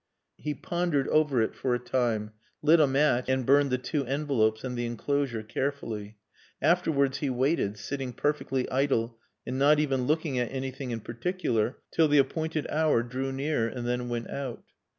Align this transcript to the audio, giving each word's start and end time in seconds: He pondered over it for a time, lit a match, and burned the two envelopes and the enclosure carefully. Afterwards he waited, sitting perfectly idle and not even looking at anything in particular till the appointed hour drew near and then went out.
He 0.39 0.55
pondered 0.55 1.07
over 1.09 1.43
it 1.43 1.53
for 1.53 1.75
a 1.75 1.79
time, 1.79 2.31
lit 2.63 2.79
a 2.79 2.87
match, 2.87 3.29
and 3.29 3.45
burned 3.45 3.69
the 3.69 3.77
two 3.77 4.03
envelopes 4.07 4.63
and 4.63 4.75
the 4.75 4.87
enclosure 4.87 5.43
carefully. 5.43 6.17
Afterwards 6.59 7.19
he 7.19 7.29
waited, 7.29 7.77
sitting 7.77 8.11
perfectly 8.11 8.67
idle 8.71 9.19
and 9.45 9.59
not 9.59 9.77
even 9.79 10.07
looking 10.07 10.39
at 10.39 10.51
anything 10.51 10.89
in 10.89 11.01
particular 11.01 11.77
till 11.93 12.07
the 12.07 12.17
appointed 12.17 12.65
hour 12.71 13.03
drew 13.03 13.31
near 13.31 13.67
and 13.67 13.85
then 13.87 14.09
went 14.09 14.27
out. 14.31 14.63